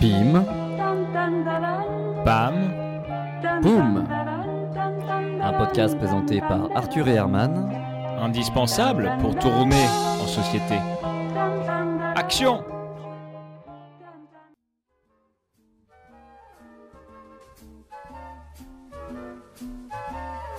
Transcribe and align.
Pim, 0.00 0.44
Pam, 2.24 2.54
Poum 3.62 4.06
Un 5.42 5.52
podcast 5.54 5.96
présenté 5.96 6.40
par 6.40 6.68
Arthur 6.74 7.08
et 7.08 7.14
Herman. 7.14 7.70
indispensable 8.20 9.10
pour 9.20 9.34
tourner 9.38 9.86
en 10.22 10.26
société. 10.26 10.78
Action 12.14 12.62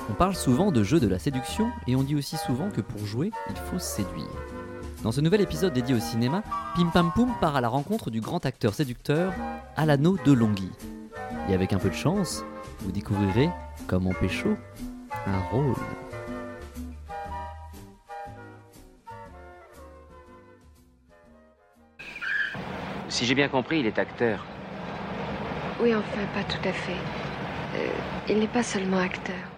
On 0.09 0.13
parle 0.13 0.35
souvent 0.35 0.71
de 0.71 0.83
jeux 0.83 0.99
de 0.99 1.07
la 1.07 1.19
séduction 1.19 1.69
et 1.87 1.95
on 1.95 2.01
dit 2.01 2.15
aussi 2.15 2.37
souvent 2.37 2.69
que 2.71 2.81
pour 2.81 3.05
jouer, 3.05 3.31
il 3.49 3.55
faut 3.55 3.79
séduire. 3.79 4.60
Dans 5.03 5.11
ce 5.11 5.19
nouvel 5.19 5.41
épisode 5.41 5.73
dédié 5.73 5.95
au 5.95 5.99
cinéma, 5.99 6.43
Pim 6.75 6.91
Pam 6.93 7.11
Poum 7.11 7.33
part 7.41 7.55
à 7.55 7.61
la 7.61 7.69
rencontre 7.69 8.11
du 8.11 8.21
grand 8.21 8.45
acteur 8.45 8.75
séducteur 8.75 9.33
Alano 9.75 10.15
de 10.23 10.31
Longhi. 10.31 10.69
Et 11.49 11.55
avec 11.55 11.73
un 11.73 11.79
peu 11.79 11.89
de 11.89 11.95
chance, 11.95 12.45
vous 12.81 12.91
découvrirez 12.91 13.49
comment 13.87 14.13
pécho 14.13 14.55
un 15.25 15.39
rôle. 15.49 15.75
Si 23.09 23.25
j'ai 23.25 23.33
bien 23.33 23.49
compris, 23.49 23.79
il 23.79 23.87
est 23.87 23.97
acteur. 23.97 24.45
Oui, 25.81 25.95
enfin, 25.95 26.21
pas 26.35 26.43
tout 26.43 26.61
à 26.69 26.73
fait. 26.73 26.91
Euh, 27.75 27.87
il 28.29 28.37
n'est 28.37 28.47
pas 28.47 28.63
seulement 28.63 28.99
acteur. 28.99 29.50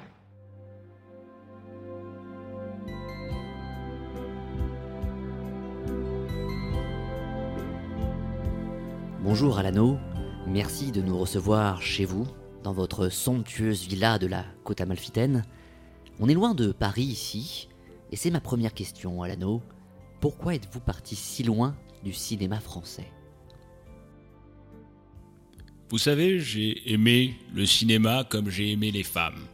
Bonjour 9.23 9.57
Alano, 9.57 9.97
merci 10.47 10.91
de 10.91 11.01
nous 11.01 11.17
recevoir 11.17 11.81
chez 11.81 12.03
vous, 12.03 12.27
dans 12.61 12.73
votre 12.73 13.07
somptueuse 13.07 13.87
villa 13.87 14.19
de 14.19 14.27
la 14.27 14.43
côte 14.65 14.81
amalfitaine. 14.81 15.45
On 16.19 16.27
est 16.27 16.33
loin 16.33 16.53
de 16.53 16.73
Paris 16.73 17.03
ici, 17.03 17.69
et 18.11 18.17
c'est 18.17 18.31
ma 18.31 18.41
première 18.41 18.73
question, 18.73 19.23
Alano. 19.23 19.61
Pourquoi 20.19 20.55
êtes-vous 20.55 20.81
parti 20.81 21.15
si 21.15 21.41
loin 21.41 21.73
du 22.03 22.11
cinéma 22.11 22.59
français? 22.59 23.07
Vous 25.87 25.99
savez, 25.99 26.41
j'ai 26.41 26.91
aimé 26.91 27.35
le 27.55 27.65
cinéma 27.65 28.25
comme 28.29 28.49
j'ai 28.49 28.73
aimé 28.73 28.91
les 28.91 29.03
femmes. 29.03 29.47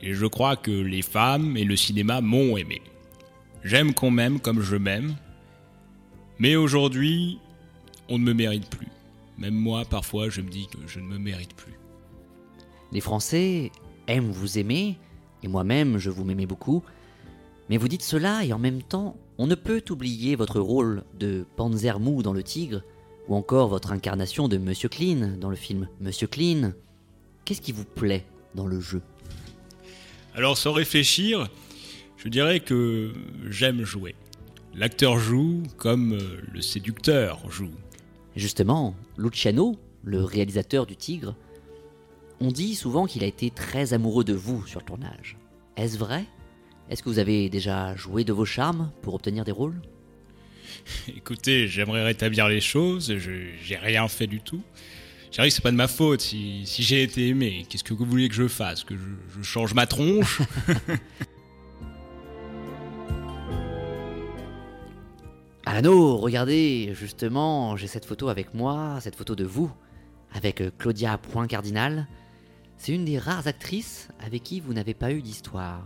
Et 0.00 0.14
je 0.14 0.24
crois 0.24 0.56
que 0.56 0.70
les 0.70 1.02
femmes 1.02 1.58
et 1.58 1.64
le 1.64 1.76
cinéma 1.76 2.22
m'ont 2.22 2.56
aimé. 2.56 2.80
J'aime 3.62 3.92
qu'on 3.92 4.10
m'aime 4.10 4.40
comme 4.40 4.62
je 4.62 4.76
m'aime. 4.76 5.16
Mais 6.38 6.56
aujourd'hui, 6.56 7.38
on 8.08 8.18
ne 8.18 8.24
me 8.24 8.34
mérite 8.34 8.68
plus. 8.68 8.88
Même 9.38 9.54
moi, 9.54 9.84
parfois, 9.84 10.28
je 10.28 10.40
me 10.40 10.50
dis 10.50 10.66
que 10.68 10.78
je 10.86 11.00
ne 11.00 11.06
me 11.06 11.18
mérite 11.18 11.54
plus. 11.54 11.74
Les 12.92 13.00
Français 13.00 13.72
aiment 14.06 14.30
vous 14.30 14.58
aimer, 14.58 14.96
et 15.42 15.48
moi-même 15.48 15.98
je 15.98 16.10
vous 16.10 16.24
m'aimais 16.24 16.46
beaucoup, 16.46 16.82
mais 17.68 17.76
vous 17.76 17.88
dites 17.88 18.02
cela 18.02 18.44
et 18.44 18.52
en 18.52 18.58
même 18.58 18.82
temps, 18.82 19.16
on 19.38 19.46
ne 19.46 19.54
peut 19.54 19.82
oublier 19.90 20.36
votre 20.36 20.60
rôle 20.60 21.02
de 21.18 21.44
Panzer 21.56 21.98
Mou 21.98 22.22
dans 22.22 22.32
Le 22.32 22.42
Tigre, 22.42 22.82
ou 23.28 23.34
encore 23.34 23.68
votre 23.68 23.92
incarnation 23.92 24.48
de 24.48 24.58
Monsieur 24.58 24.88
Clean 24.88 25.36
dans 25.40 25.50
le 25.50 25.56
film 25.56 25.88
Monsieur 26.00 26.26
Clean. 26.26 26.72
Qu'est-ce 27.44 27.62
qui 27.62 27.72
vous 27.72 27.84
plaît 27.84 28.24
dans 28.54 28.66
le 28.66 28.80
jeu? 28.80 29.02
Alors, 30.34 30.58
sans 30.58 30.72
réfléchir, 30.72 31.48
je 32.16 32.28
dirais 32.28 32.60
que 32.60 33.12
j'aime 33.48 33.84
jouer. 33.84 34.14
L'acteur 34.74 35.18
joue 35.18 35.62
comme 35.76 36.14
euh, 36.14 36.40
le 36.52 36.60
séducteur 36.60 37.38
joue. 37.50 37.70
Justement, 38.36 38.94
Luciano, 39.16 39.76
le 40.02 40.22
réalisateur 40.22 40.86
du 40.86 40.96
Tigre, 40.96 41.36
on 42.40 42.48
dit 42.50 42.74
souvent 42.74 43.06
qu'il 43.06 43.22
a 43.22 43.26
été 43.26 43.50
très 43.50 43.92
amoureux 43.92 44.24
de 44.24 44.34
vous 44.34 44.66
sur 44.66 44.80
le 44.80 44.86
tournage. 44.86 45.36
Est-ce 45.76 45.96
vrai? 45.98 46.24
Est-ce 46.90 47.02
que 47.02 47.08
vous 47.08 47.18
avez 47.18 47.48
déjà 47.48 47.94
joué 47.96 48.24
de 48.24 48.32
vos 48.32 48.44
charmes 48.44 48.90
pour 49.02 49.14
obtenir 49.14 49.44
des 49.44 49.52
rôles? 49.52 49.80
Écoutez, 51.08 51.68
j'aimerais 51.68 52.04
rétablir 52.04 52.48
les 52.48 52.60
choses, 52.60 53.16
je 53.16 53.30
j'ai 53.62 53.76
rien 53.76 54.08
fait 54.08 54.26
du 54.26 54.40
tout. 54.40 54.62
J'arrive, 55.30 55.52
c'est 55.52 55.62
pas 55.62 55.72
de 55.72 55.76
ma 55.76 55.88
faute 55.88 56.20
si, 56.20 56.62
si 56.64 56.82
j'ai 56.82 57.02
été 57.02 57.28
aimé. 57.28 57.66
Qu'est-ce 57.68 57.82
que 57.82 57.94
vous 57.94 58.04
voulez 58.04 58.28
que 58.28 58.34
je 58.34 58.46
fasse? 58.46 58.84
Que 58.84 58.96
je, 58.96 59.02
je 59.38 59.42
change 59.42 59.74
ma 59.74 59.86
tronche? 59.86 60.42
Alano, 65.74 66.18
regardez, 66.18 66.92
justement, 66.94 67.76
j'ai 67.76 67.88
cette 67.88 68.04
photo 68.04 68.28
avec 68.28 68.54
moi, 68.54 68.98
cette 69.00 69.16
photo 69.16 69.34
de 69.34 69.42
vous, 69.42 69.72
avec 70.32 70.60
euh, 70.60 70.70
Claudia 70.78 71.18
Point 71.18 71.48
Cardinal. 71.48 72.06
C'est 72.78 72.92
une 72.92 73.04
des 73.04 73.18
rares 73.18 73.48
actrices 73.48 74.06
avec 74.24 74.44
qui 74.44 74.60
vous 74.60 74.72
n'avez 74.72 74.94
pas 74.94 75.10
eu 75.10 75.20
d'histoire. 75.20 75.82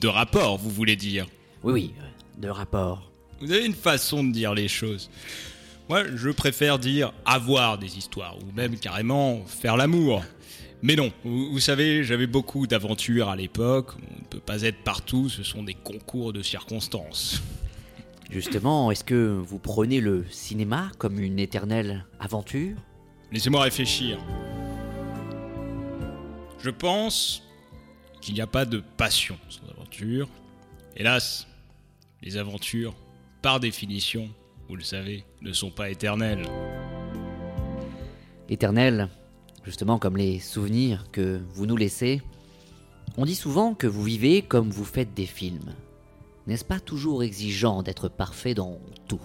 De 0.00 0.08
rapport, 0.08 0.58
vous 0.58 0.68
voulez 0.68 0.96
dire? 0.96 1.28
Oui, 1.62 1.72
oui, 1.72 1.94
euh, 2.00 2.40
de 2.40 2.48
rapport. 2.48 3.12
Vous 3.40 3.52
avez 3.52 3.64
une 3.64 3.72
façon 3.72 4.24
de 4.24 4.32
dire 4.32 4.52
les 4.52 4.66
choses. 4.66 5.10
Moi, 5.88 6.02
je 6.16 6.30
préfère 6.30 6.80
dire 6.80 7.12
avoir 7.24 7.78
des 7.78 7.98
histoires, 7.98 8.36
ou 8.36 8.52
même 8.56 8.76
carrément 8.76 9.44
faire 9.46 9.76
l'amour. 9.76 10.24
Mais 10.82 10.96
non, 10.96 11.12
vous, 11.22 11.52
vous 11.52 11.60
savez, 11.60 12.02
j'avais 12.02 12.26
beaucoup 12.26 12.66
d'aventures 12.66 13.28
à 13.28 13.36
l'époque, 13.36 13.90
on 13.94 14.22
ne 14.22 14.26
peut 14.28 14.40
pas 14.40 14.62
être 14.62 14.82
partout, 14.82 15.28
ce 15.28 15.44
sont 15.44 15.62
des 15.62 15.74
concours 15.74 16.32
de 16.32 16.42
circonstances. 16.42 17.40
Justement, 18.32 18.90
est-ce 18.90 19.04
que 19.04 19.38
vous 19.44 19.58
prenez 19.58 20.00
le 20.00 20.24
cinéma 20.30 20.90
comme 20.96 21.20
une 21.20 21.38
éternelle 21.38 22.06
aventure? 22.18 22.78
Laissez-moi 23.30 23.60
réfléchir. 23.60 24.18
Je 26.58 26.70
pense 26.70 27.42
qu'il 28.22 28.32
n'y 28.32 28.40
a 28.40 28.46
pas 28.46 28.64
de 28.64 28.82
passion 28.96 29.36
sans 29.50 29.70
aventure. 29.70 30.30
Hélas, 30.96 31.46
les 32.22 32.38
aventures, 32.38 32.94
par 33.42 33.60
définition, 33.60 34.30
vous 34.66 34.76
le 34.76 34.82
savez, 34.82 35.26
ne 35.42 35.52
sont 35.52 35.70
pas 35.70 35.90
éternelles. 35.90 36.46
Éternelle, 38.48 39.10
justement 39.62 39.98
comme 39.98 40.16
les 40.16 40.38
souvenirs 40.38 41.04
que 41.12 41.42
vous 41.50 41.66
nous 41.66 41.76
laissez. 41.76 42.22
On 43.18 43.26
dit 43.26 43.34
souvent 43.34 43.74
que 43.74 43.86
vous 43.86 44.02
vivez 44.02 44.40
comme 44.40 44.70
vous 44.70 44.86
faites 44.86 45.12
des 45.12 45.26
films. 45.26 45.74
N'est-ce 46.46 46.64
pas 46.64 46.80
toujours 46.80 47.22
exigeant 47.22 47.82
d'être 47.82 48.08
parfait 48.08 48.54
dans 48.54 48.80
tout 49.06 49.20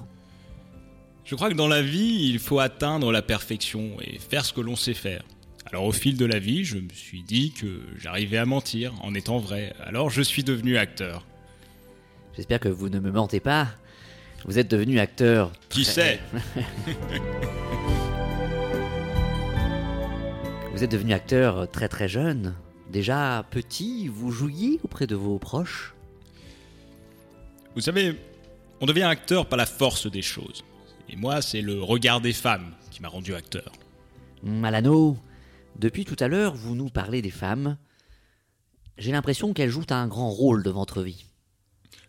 Je 1.24 1.36
crois 1.36 1.50
que 1.50 1.56
dans 1.56 1.68
la 1.68 1.82
vie, 1.82 2.30
il 2.30 2.40
faut 2.40 2.60
atteindre 2.60 3.12
la 3.12 3.22
perfection 3.22 3.98
et 4.02 4.20
faire 4.20 4.46
ce 4.46 4.54
que 4.54 4.62
l'on 4.62 4.76
sait 4.76 4.94
faire. 4.94 5.24
Alors 5.66 5.84
au 5.86 5.92
fil 5.92 6.16
de 6.16 6.26
la 6.26 6.40
vie, 6.40 6.64
je 6.64 6.78
me 6.78 6.90
suis 6.94 7.24
dit 7.24 7.52
que 7.52 7.82
j'arrivais 7.98 8.38
à 8.38 8.46
mentir 8.46 8.94
en 9.02 9.14
étant 9.14 9.40
vrai. 9.40 9.74
Alors 9.84 10.10
je 10.10 10.22
suis 10.22 10.44
devenu 10.44 10.78
acteur. 10.78 11.26
J'espère 12.36 12.60
que 12.62 12.70
vous 12.70 12.90
ne 12.90 13.00
me 13.00 13.12
mentez 13.12 13.40
pas. 13.40 13.68
Vous 14.46 14.60
êtes 14.60 14.70
devenu 14.70 15.00
acteur. 15.00 15.52
Qui 15.70 15.84
sait 15.84 16.22
Vous 20.72 20.84
êtes 20.84 20.92
devenu 20.92 21.14
acteur 21.14 21.70
très 21.72 21.90
très 21.90 22.08
jeune. 22.08 22.54
Déjà 22.92 23.44
petit, 23.50 24.08
vous 24.08 24.32
jouiez 24.32 24.80
auprès 24.84 25.08
de 25.08 25.16
vos 25.16 25.40
proches? 25.40 25.97
Vous 27.78 27.84
savez, 27.84 28.16
on 28.82 28.88
devient 28.88 29.04
acteur 29.04 29.46
par 29.46 29.56
la 29.56 29.68
force 29.68 30.10
des 30.10 30.24
choses. 30.24 30.66
Et 31.10 31.16
moi, 31.16 31.44
c'est 31.44 31.62
le 31.62 31.80
regard 31.84 32.22
des 32.22 32.34
femmes 32.34 32.74
qui 32.90 33.04
m'a 33.04 33.08
rendu 33.08 33.36
acteur. 33.36 33.72
Malano, 34.42 35.16
depuis 35.78 36.04
tout 36.04 36.16
à 36.20 36.28
l'heure, 36.28 36.56
vous 36.56 36.74
nous 36.74 36.90
parlez 36.90 37.22
des 37.22 37.30
femmes. 37.30 37.78
J'ai 38.98 39.12
l'impression 39.12 39.54
qu'elles 39.54 39.70
jouent 39.70 39.86
un 39.92 40.08
grand 40.08 40.32
rôle 40.32 40.64
de 40.64 40.72
votre 40.72 41.04
vie. 41.04 41.28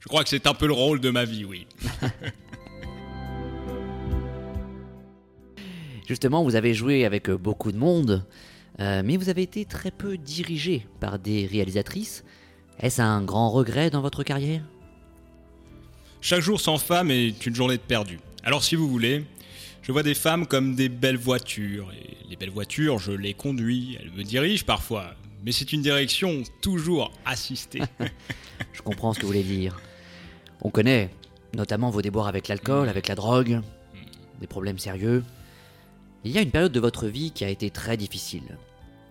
Je 0.00 0.08
crois 0.08 0.22
que 0.22 0.30
c'est 0.30 0.46
un 0.46 0.54
peu 0.54 0.66
le 0.66 0.72
rôle 0.72 1.00
de 1.00 1.10
ma 1.10 1.26
vie, 1.26 1.44
oui. 1.44 1.66
Justement, 6.08 6.44
vous 6.44 6.56
avez 6.56 6.72
joué 6.72 7.04
avec 7.04 7.28
euh, 7.28 7.36
beaucoup 7.36 7.72
de 7.72 7.78
monde, 7.78 8.24
euh, 8.80 9.02
mais 9.04 9.18
vous 9.18 9.28
avez 9.28 9.42
été 9.42 9.66
très 9.66 9.90
peu 9.90 10.16
dirigé 10.16 10.86
par 10.98 11.18
des 11.18 11.44
réalisatrices. 11.44 12.24
Est-ce 12.80 13.02
un 13.02 13.22
grand 13.22 13.50
regret 13.50 13.90
dans 13.90 14.00
votre 14.00 14.22
carrière? 14.22 14.62
Chaque 16.20 16.40
jour 16.40 16.60
sans 16.60 16.78
femme 16.78 17.10
est 17.10 17.46
une 17.46 17.54
journée 17.54 17.76
de 17.76 17.82
perdu. 17.82 18.18
Alors 18.42 18.64
si 18.64 18.74
vous 18.74 18.88
voulez, 18.88 19.24
je 19.82 19.92
vois 19.92 20.02
des 20.02 20.14
femmes 20.14 20.46
comme 20.46 20.74
des 20.74 20.88
belles 20.88 21.16
voitures. 21.16 21.90
Et 21.92 22.16
les 22.28 22.36
belles 22.36 22.50
voitures, 22.50 22.98
je 22.98 23.12
les 23.12 23.34
conduis, 23.34 23.96
elles 24.00 24.10
me 24.12 24.24
dirigent 24.24 24.64
parfois. 24.64 25.14
Mais 25.44 25.52
c'est 25.52 25.72
une 25.72 25.82
direction 25.82 26.42
toujours 26.60 27.12
assistée. 27.24 27.82
Je 28.72 28.82
comprends 28.82 29.12
ce 29.12 29.18
que 29.18 29.22
vous 29.22 29.32
voulez 29.32 29.42
dire. 29.42 29.80
On 30.62 30.70
connaît 30.70 31.10
notamment 31.54 31.90
vos 31.90 32.02
déboires 32.02 32.28
avec 32.28 32.48
l'alcool, 32.48 32.88
avec 32.88 33.08
la 33.08 33.14
drogue, 33.14 33.60
des 34.40 34.46
problèmes 34.46 34.78
sérieux. 34.78 35.24
Il 36.24 36.32
y 36.32 36.38
a 36.38 36.42
une 36.42 36.50
période 36.50 36.72
de 36.72 36.80
votre 36.80 37.06
vie 37.06 37.30
qui 37.30 37.44
a 37.44 37.48
été 37.48 37.70
très 37.70 37.96
difficile. 37.96 38.58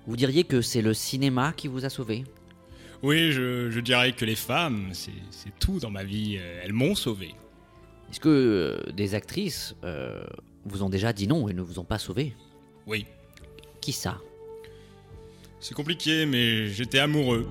Vous 0.06 0.15
diriez 0.15 0.44
que 0.44 0.62
c'est 0.62 0.81
le 0.81 0.94
cinéma 0.94 1.53
qui 1.56 1.68
vous 1.68 1.86
a 1.86 1.89
sauvé 1.89 2.25
oui, 3.04 3.32
je, 3.32 3.70
je 3.70 3.80
dirais 3.80 4.12
que 4.14 4.26
les 4.26 4.36
femmes, 4.36 4.90
c'est 4.94 5.58
tout 5.60 5.80
dans 5.80 5.92
ma 5.92 6.04
vie. 6.04 6.40
Elles 6.64 6.74
m'ont 6.74 6.96
sauvé. 6.96 7.36
Est-ce 8.10 8.20
que 8.20 8.30
euh, 8.30 8.92
des 8.94 9.16
actrices 9.16 9.76
euh, 9.84 10.24
vous 10.66 10.84
ont 10.84 10.90
déjà 10.90 11.12
dit 11.12 11.28
non 11.28 11.50
et 11.50 11.54
ne 11.54 11.62
vous 11.62 11.80
ont 11.80 11.84
pas 11.84 12.00
sauvé 12.00 12.34
Oui. 12.86 13.06
Qui 13.82 13.92
ça? 13.92 14.20
C'est 15.60 15.74
compliqué, 15.74 16.26
mais 16.26 16.68
j'étais 16.68 17.00
amoureux. 17.00 17.48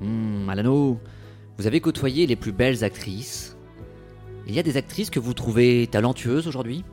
Hmm, 0.00 0.48
Alano, 0.48 1.00
vous 1.56 1.66
avez 1.66 1.80
côtoyé 1.80 2.26
les 2.26 2.36
plus 2.36 2.52
belles 2.52 2.84
actrices. 2.84 3.56
Il 4.46 4.54
y 4.54 4.58
a 4.58 4.62
des 4.62 4.76
actrices 4.76 5.10
que 5.10 5.18
vous 5.18 5.34
trouvez 5.34 5.86
talentueuses 5.86 6.46
aujourd'hui? 6.46 6.84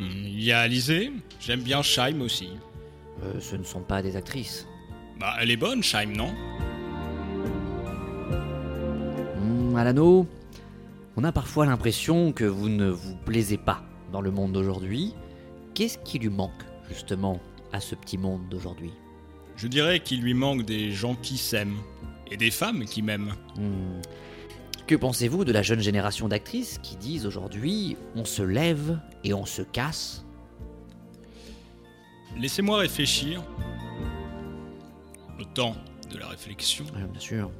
Il 0.00 0.42
y 0.42 0.52
a 0.52 0.60
Alizé, 0.60 1.10
j'aime 1.40 1.60
bien 1.62 1.82
Scheim 1.82 2.22
aussi. 2.22 2.50
Euh, 3.24 3.40
Ce 3.40 3.56
ne 3.56 3.64
sont 3.64 3.80
pas 3.80 4.02
des 4.02 4.16
actrices. 4.16 4.66
Bah, 5.18 5.34
elle 5.40 5.50
est 5.50 5.56
bonne, 5.56 5.82
Scheim, 5.82 6.12
non? 6.12 6.32
Hmm, 9.36 9.74
Alano, 9.76 10.26
on 11.16 11.24
a 11.24 11.32
parfois 11.32 11.66
l'impression 11.66 12.32
que 12.32 12.44
vous 12.44 12.68
ne 12.68 12.88
vous 12.88 13.16
plaisez 13.24 13.58
pas 13.58 13.82
dans 14.12 14.20
le 14.20 14.30
monde 14.30 14.52
d'aujourd'hui. 14.52 15.14
Qu'est-ce 15.74 15.98
qui 15.98 16.18
lui 16.18 16.28
manque, 16.28 16.62
justement, 16.88 17.40
à 17.72 17.80
ce 17.80 17.94
petit 17.94 18.18
monde 18.18 18.48
d'aujourd'hui? 18.48 18.92
Je 19.56 19.66
dirais 19.66 20.00
qu'il 20.00 20.22
lui 20.22 20.34
manque 20.34 20.64
des 20.64 20.92
gens 20.92 21.16
qui 21.16 21.36
s'aiment. 21.36 21.78
Et 22.30 22.36
des 22.36 22.50
femmes 22.50 22.84
qui 22.84 23.02
m'aiment. 23.02 23.32
Hmm. 23.56 24.00
Que 24.88 24.94
pensez-vous 24.94 25.44
de 25.44 25.52
la 25.52 25.60
jeune 25.60 25.80
génération 25.80 26.28
d'actrices 26.28 26.80
qui 26.82 26.96
disent 26.96 27.26
aujourd'hui 27.26 27.98
on 28.16 28.24
se 28.24 28.42
lève 28.42 28.98
et 29.22 29.34
on 29.34 29.44
se 29.44 29.60
casse? 29.60 30.24
Laissez-moi 32.38 32.78
réfléchir. 32.78 33.42
Le 35.38 35.44
temps 35.44 35.76
de 36.10 36.16
la 36.16 36.28
réflexion. 36.28 36.86
Ouais, 36.86 37.04
Bien 37.06 37.20
sûr. 37.20 37.50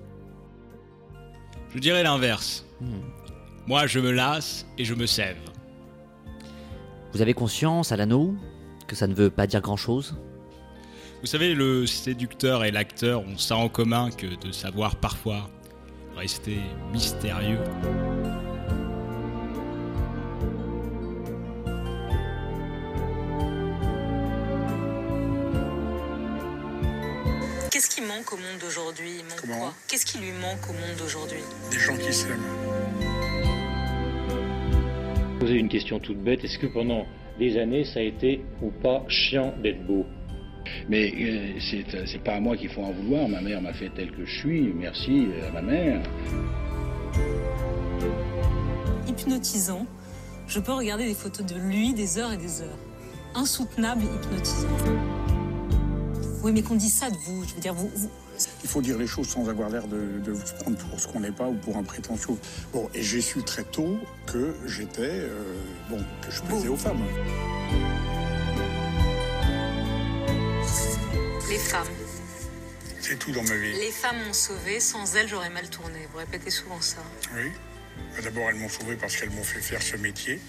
Je 1.75 1.79
dirais 1.79 2.03
l'inverse. 2.03 2.65
Hmm. 2.81 3.01
Moi, 3.67 3.87
je 3.87 4.01
me 4.01 4.11
lasse 4.11 4.65
et 4.79 4.87
je 4.87 4.95
me 4.95 5.05
sève. 5.05 5.37
Vous 7.13 7.21
avez 7.21 7.35
conscience, 7.35 7.93
Alano, 7.93 8.37
que 8.87 8.97
ça 8.97 9.07
ne 9.07 9.13
veut 9.13 9.29
pas 9.29 9.47
dire 9.47 9.61
grand-chose? 9.61 10.17
Vous 11.21 11.27
savez, 11.27 11.55
le 11.55 11.87
séducteur 11.87 12.65
et 12.65 12.71
l'acteur 12.71 13.21
ont 13.21 13.37
ça 13.37 13.57
en 13.57 13.69
commun 13.69 14.09
que 14.11 14.35
de 14.47 14.51
savoir 14.51 14.97
parfois 14.97 15.51
rester 16.19 16.59
mystérieux. 16.93 17.61
Qu'est-ce 27.71 27.89
qui 27.89 28.01
manque 28.03 28.33
au 28.33 28.37
monde 28.37 28.59
d'aujourd'hui 28.61 29.23
Qu'est-ce 29.87 30.05
qui 30.05 30.19
lui 30.19 30.33
manque 30.33 30.69
au 30.69 30.73
monde 30.73 30.97
d'aujourd'hui? 30.99 31.43
Des 31.71 31.79
gens 31.79 31.97
qui 31.97 32.13
s'aiment. 32.13 32.43
poser 35.39 35.55
une 35.55 35.69
question 35.69 36.01
toute 36.01 36.19
bête. 36.19 36.45
Est-ce 36.45 36.59
que 36.59 36.67
pendant 36.67 37.07
des 37.39 37.57
années, 37.59 37.85
ça 37.85 38.01
a 38.01 38.03
été 38.03 38.45
ou 38.61 38.71
pas 38.71 39.05
chiant 39.09 39.55
d'être 39.63 39.87
beau? 39.87 40.05
Mais 40.89 41.13
euh, 41.19 41.59
c'est 41.71 42.07
c'est 42.07 42.23
pas 42.23 42.35
à 42.35 42.41
moi 42.41 42.57
qu'il 42.57 42.69
faut 42.71 42.83
en 42.83 42.93
vouloir. 42.93 43.29
Ma 43.29 43.41
mère 43.41 43.61
m'a 43.63 43.73
fait 43.73 43.91
tel 43.95 44.11
que 44.13 44.25
je 44.25 44.39
suis. 44.39 44.73
Merci 44.75 45.27
à 45.49 45.53
ma 45.53 45.63
mère. 45.63 46.03
Hypnotisant. 49.07 49.87
Je 50.47 50.61
peux 50.61 50.73
regarder 50.73 51.07
des 51.07 51.15
photos 51.15 51.45
de 51.47 51.55
lui 51.59 51.93
des 51.93 52.19
heures 52.19 52.33
et 52.33 52.37
des 52.37 52.63
heures. 52.63 52.79
Insoutenable, 53.35 54.03
hypnotisant. 54.05 54.69
Oui, 56.43 56.53
mais 56.53 56.63
qu'on 56.63 56.77
dit 56.77 56.89
ça 56.89 57.11
de 57.11 57.17
vous, 57.27 57.45
je 57.47 57.55
veux 57.55 57.61
dire, 57.61 57.75
vous, 57.75 57.91
vous- 57.95 58.11
Il 58.63 58.69
faut 58.71 58.81
dire 58.81 58.97
les 58.97 59.07
choses 59.09 59.29
sans 59.29 59.49
avoir 59.49 59.69
l'air 59.69 59.87
de, 59.89 60.21
de 60.25 60.35
se 60.35 60.55
prendre 60.55 60.79
pour 60.79 60.99
ce 61.01 61.09
qu'on 61.09 61.21
n'est 61.21 61.33
pas 61.33 61.49
ou 61.49 61.55
pour 61.55 61.77
un 61.77 61.83
prétentieux. 61.83 62.35
Bon, 62.73 62.89
et 62.95 63.03
j'ai 63.03 63.21
su 63.21 63.43
très 63.43 63.65
tôt 63.65 63.97
que 64.27 64.55
j'étais, 64.67 65.03
euh, 65.03 65.57
bon, 65.91 65.99
que 66.23 66.31
je 66.31 66.41
plaisais 66.43 66.69
aux 66.69 66.77
femmes. 66.77 67.03
Les 71.59 71.65
femmes. 71.65 71.87
C'est 73.01 73.19
tout 73.19 73.33
dans 73.33 73.43
ma 73.43 73.57
vie. 73.57 73.73
Les 73.73 73.91
femmes 73.91 74.17
m'ont 74.27 74.33
sauvé, 74.33 74.81
sans 74.81 75.17
elles, 75.17 75.29
j'aurais 75.29 75.51
mal 75.51 75.69
tourné. 75.69 75.99
Vous 76.13 76.19
répétez 76.19 76.51
souvent 76.51 76.81
ça. 76.81 76.99
Oui. 77.35 77.51
Bah, 78.15 78.21
D'abord, 78.23 78.49
elles 78.51 78.57
m'ont 78.57 78.69
sauvé 78.69 78.97
parce 78.97 79.17
qu'elles 79.17 79.31
m'ont 79.31 79.43
fait 79.43 79.61
faire 79.61 79.83
ce 79.83 79.97
métier. 79.97 80.41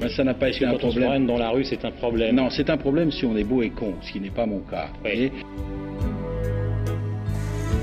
Ben, 0.00 0.08
ça 0.08 0.22
n'a 0.22 0.34
pas 0.34 0.48
été 0.48 0.64
un 0.64 0.72
Quand 0.72 0.84
on 0.84 0.90
se 0.92 0.98
problème. 1.00 1.26
dans 1.26 1.38
la 1.38 1.50
rue, 1.50 1.64
c'est 1.64 1.84
un 1.84 1.90
problème. 1.90 2.36
Non, 2.36 2.50
c'est 2.50 2.70
un 2.70 2.76
problème 2.76 3.10
si 3.10 3.24
on 3.24 3.36
est 3.36 3.42
beau 3.44 3.62
et 3.62 3.70
con, 3.70 3.94
ce 4.02 4.12
qui 4.12 4.20
n'est 4.20 4.30
pas 4.30 4.46
mon 4.46 4.60
cas. 4.60 4.88
Oui. 5.04 5.10
Et 5.10 5.32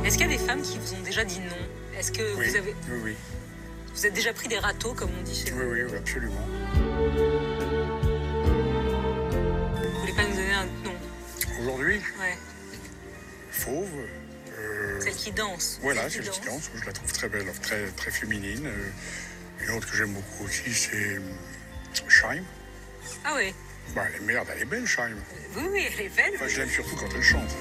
Est-ce 0.07 0.17
qu'il 0.17 0.27
y 0.27 0.33
a 0.33 0.37
des 0.37 0.43
femmes 0.43 0.61
qui 0.61 0.77
vous 0.77 0.93
ont 0.93 1.03
déjà 1.03 1.25
dit 1.25 1.39
non? 1.39 1.99
Est-ce 1.99 2.11
que 2.11 2.21
Oui, 2.37 2.47
vous 2.49 2.55
avez 2.55 2.73
oui, 2.89 2.99
oui, 3.03 3.15
vous 3.95 4.05
êtes 4.05 4.13
déjà 4.13 4.33
pris 4.33 4.47
des 4.47 4.59
râteaux, 4.59 4.93
comme 4.93 5.09
on 5.17 5.23
dit 5.23 5.33
chez 5.35 5.51
oui, 5.53 5.63
vous 5.63 5.71
oui, 5.71 5.83
oui, 5.89 5.97
absolument. 5.97 6.47
Vous 9.83 9.99
voulez 10.01 10.13
pas 10.13 10.23
nous 10.23 10.35
donner 10.35 10.53
un 10.53 10.65
nom 10.83 10.93
Aujourd'hui, 11.61 11.97
Ouais. 12.19 12.37
Fauve, 13.51 13.87
euh, 14.59 14.99
Celle 14.99 15.15
qui 15.15 15.31
danse. 15.31 15.79
voilà, 15.81 16.09
Celle 16.09 16.29
qui 16.29 16.41
danse, 16.41 16.69
je 16.75 16.85
la 16.85 16.91
trouve 16.91 17.11
très 17.13 17.29
belle, 17.29 17.45
très, 17.61 17.85
très 17.95 18.11
féminine. 18.11 18.65
Euh, 18.67 18.89
Une 19.65 19.71
autre 19.77 19.89
que 19.89 19.95
j'aime 19.95 20.11
beaucoup 20.11 20.43
aussi, 20.43 20.73
c'est 20.73 21.15
euh, 21.15 21.19
Scheim. 22.09 22.43
Ah 23.23 23.33
oui. 23.37 23.53
Bah, 23.95 24.03
elle 24.09 24.21
est 24.21 24.25
merde, 24.25 24.47
elle 24.53 24.61
est 24.63 24.65
belle, 24.65 24.85
Scheim. 24.85 25.15
Oui, 25.55 25.63
oui, 25.71 25.81
elle 25.93 26.05
est 26.07 26.15
belle. 26.15 26.33
Enfin, 26.35 26.47
je 26.49 26.59
l'aime 26.59 26.69
surtout 26.69 26.95
quand 26.97 27.07
elle 27.15 27.23
chante. 27.23 27.55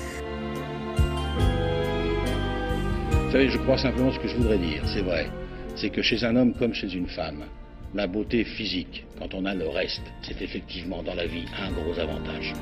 vous 3.13 3.31
savez, 3.31 3.49
je 3.51 3.59
crois 3.59 3.79
simplement 3.79 4.13
ce 4.13 4.19
que 4.19 4.27
je 4.29 4.37
voudrais 4.37 4.59
dire, 4.59 4.83
c'est 4.93 5.03
vrai. 5.03 5.31
C'est 5.77 5.91
que 5.91 6.03
chez 6.03 6.25
un 6.25 6.37
homme 6.37 6.55
comme 6.55 6.73
chez 6.73 6.95
une 6.95 7.09
femme, 7.09 7.45
la 7.95 8.07
beauté 8.07 8.45
physique, 8.45 9.05
quand 9.19 9.35
on 9.35 9.45
a 9.45 9.55
le 9.55 9.69
reste, 9.69 10.03
c'est 10.23 10.41
effectivement 10.41 11.03
dans 11.03 11.15
la 11.15 11.27
vie 11.27 11.45
un 11.61 11.73
gros 11.73 11.99
avantage. 11.99 12.53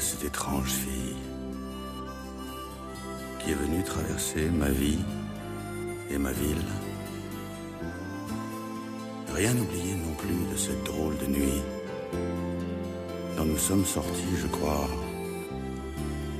Cette 0.00 0.24
étrange 0.24 0.70
fille 0.70 1.16
qui 3.38 3.50
est 3.50 3.54
venue 3.54 3.84
traverser 3.84 4.48
ma 4.48 4.68
vie 4.68 4.98
et 6.10 6.16
ma 6.16 6.32
ville. 6.32 6.64
Rien 9.34 9.52
oublié 9.56 9.94
non 9.94 10.14
plus 10.14 10.52
de 10.52 10.56
cette 10.56 10.84
drôle 10.84 11.16
de 11.18 11.26
nuit 11.26 11.62
dont 13.36 13.44
nous 13.44 13.58
sommes 13.58 13.84
sortis, 13.84 14.36
je 14.40 14.46
crois, 14.46 14.88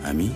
amis. 0.05 0.33